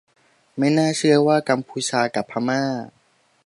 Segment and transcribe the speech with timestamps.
[0.57, 2.63] ไม่น่าเชื่อว่า กัมพูชา กับพม่า